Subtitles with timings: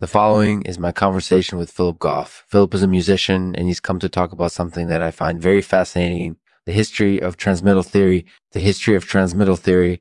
[0.00, 2.46] The following is my conversation with Philip Goff.
[2.48, 5.60] Philip is a musician and he's come to talk about something that I find very
[5.60, 10.00] fascinating the history of transmittal theory, the history of transmittal theory.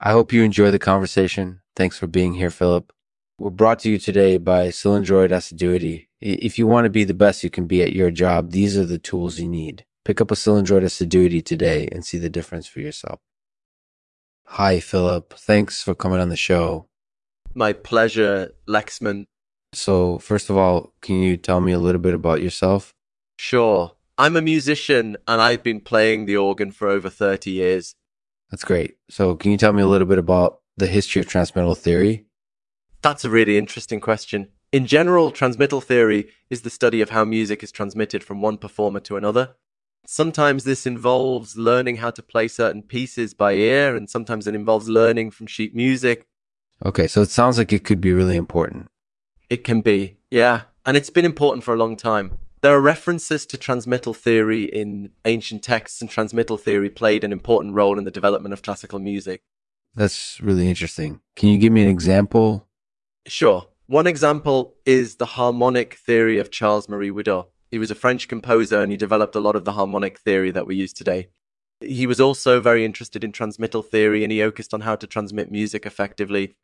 [0.00, 1.60] I hope you enjoy the conversation.
[1.76, 2.90] Thanks for being here, Philip.
[3.38, 6.08] We're brought to you today by Cylindroid Assiduity.
[6.22, 8.86] If you want to be the best you can be at your job, these are
[8.86, 9.84] the tools you need.
[10.06, 13.20] Pick up a Cylindroid Assiduity today and see the difference for yourself.
[14.46, 15.34] Hi, Philip.
[15.34, 16.88] Thanks for coming on the show.
[17.54, 19.26] My pleasure, Lexman.
[19.74, 22.94] So, first of all, can you tell me a little bit about yourself?
[23.38, 23.92] Sure.
[24.16, 27.96] I'm a musician and I've been playing the organ for over 30 years.
[28.50, 28.96] That's great.
[29.10, 32.26] So, can you tell me a little bit about the history of transmittal theory?
[33.02, 34.48] That's a really interesting question.
[34.72, 39.00] In general, transmittal theory is the study of how music is transmitted from one performer
[39.00, 39.54] to another.
[40.06, 44.88] Sometimes this involves learning how to play certain pieces by ear, and sometimes it involves
[44.88, 46.26] learning from sheet music.
[46.84, 48.88] Okay, so it sounds like it could be really important.
[49.54, 50.62] It can be, yeah.
[50.84, 52.38] And it's been important for a long time.
[52.60, 57.76] There are references to transmittal theory in ancient texts, and transmittal theory played an important
[57.76, 59.42] role in the development of classical music.
[59.94, 61.20] That's really interesting.
[61.36, 62.66] Can you give me an example?
[63.28, 63.68] Sure.
[63.86, 67.46] One example is the harmonic theory of Charles Marie Widor.
[67.70, 70.66] He was a French composer and he developed a lot of the harmonic theory that
[70.66, 71.28] we use today.
[71.78, 75.52] He was also very interested in transmittal theory and he focused on how to transmit
[75.52, 76.56] music effectively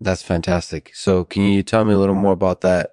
[0.00, 0.90] that's fantastic.
[0.94, 2.90] So, can you tell me a little more about that?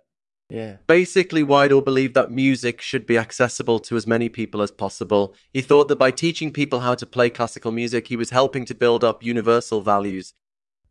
[0.49, 0.77] Yeah.
[0.85, 5.33] Basically, Widor believed that music should be accessible to as many people as possible.
[5.53, 8.75] He thought that by teaching people how to play classical music, he was helping to
[8.75, 10.33] build up universal values.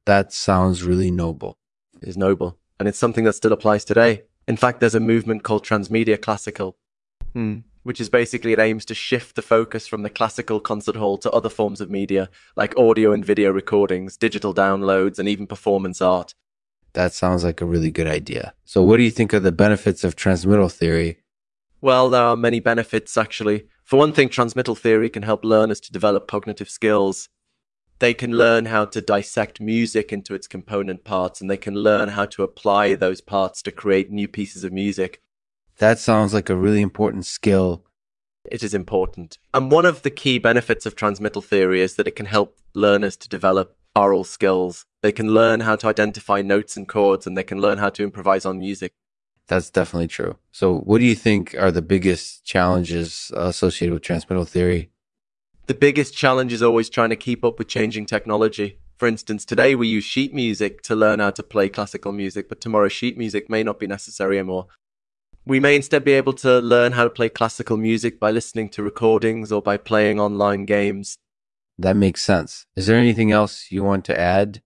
[0.06, 1.58] That sounds really noble.
[2.00, 2.58] It is noble.
[2.78, 4.22] And it's something that still applies today.
[4.48, 6.78] In fact, there's a movement called Transmedia Classical.
[7.34, 11.16] Hmm which is basically it aims to shift the focus from the classical concert hall
[11.18, 16.00] to other forms of media, like audio and video recordings, digital downloads, and even performance
[16.00, 16.34] art.
[16.92, 18.54] That sounds like a really good idea.
[18.64, 21.18] So, what do you think are the benefits of transmittal theory?
[21.80, 23.66] Well, there are many benefits, actually.
[23.84, 27.28] For one thing, transmittal theory can help learners to develop cognitive skills.
[28.00, 32.10] They can learn how to dissect music into its component parts, and they can learn
[32.10, 35.22] how to apply those parts to create new pieces of music.
[35.80, 37.86] That sounds like a really important skill.
[38.44, 39.38] It is important.
[39.54, 43.16] And one of the key benefits of transmittal theory is that it can help learners
[43.16, 44.84] to develop oral skills.
[45.00, 48.02] They can learn how to identify notes and chords and they can learn how to
[48.02, 48.92] improvise on music.
[49.46, 50.36] That's definitely true.
[50.52, 54.90] So, what do you think are the biggest challenges associated with transmittal theory?
[55.66, 58.80] The biggest challenge is always trying to keep up with changing technology.
[58.98, 62.60] For instance, today we use sheet music to learn how to play classical music, but
[62.60, 64.66] tomorrow sheet music may not be necessary anymore.
[65.46, 68.82] We may instead be able to learn how to play classical music by listening to
[68.82, 71.16] recordings or by playing online games.
[71.78, 72.66] That makes sense.
[72.76, 74.62] Is there anything else you want to add?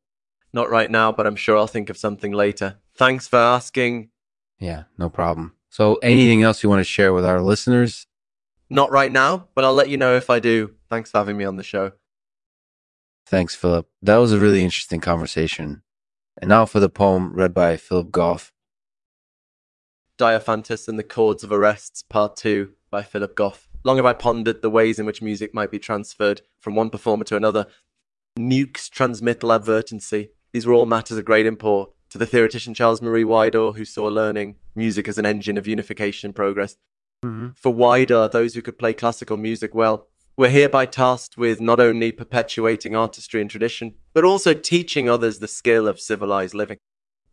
[0.52, 2.78] Not right now, but I'm sure I'll think of something later.
[2.96, 4.10] Thanks for asking.
[4.58, 5.54] Yeah, no problem.
[5.68, 8.06] So, anything else you want to share with our listeners?
[8.70, 10.74] Not right now, but I'll let you know if I do.
[10.88, 11.92] Thanks for having me on the show.
[13.26, 13.88] Thanks, Philip.
[14.02, 15.82] That was a really interesting conversation.
[16.40, 18.52] And now for the poem read by Philip Goff.
[20.18, 23.68] Diophantus and the Chords of Arrests, Part 2 by Philip Goff.
[23.82, 27.24] Long have I pondered the ways in which music might be transferred from one performer
[27.24, 27.66] to another.
[28.38, 30.30] Nukes, transmittal, advertency.
[30.52, 34.04] These were all matters of great import to the theoretician Charles Marie Widor, who saw
[34.04, 36.76] learning, music as an engine of unification and progress.
[37.24, 37.48] Mm-hmm.
[37.56, 42.12] For Widor, those who could play classical music well, were hereby tasked with not only
[42.12, 46.78] perpetuating artistry and tradition, but also teaching others the skill of civilized living.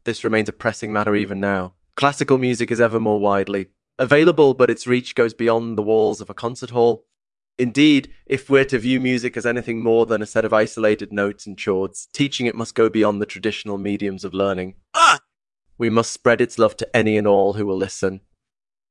[0.04, 1.74] This remains a pressing matter even now.
[1.96, 3.68] Classical music is ever more widely
[4.00, 7.06] available, but its reach goes beyond the walls of a concert hall.
[7.60, 11.46] Indeed, if we're to view music as anything more than a set of isolated notes
[11.46, 14.76] and chords, teaching it must go beyond the traditional mediums of learning.
[14.96, 15.20] Ah!
[15.78, 18.22] We must spread its love to any and all who will listen.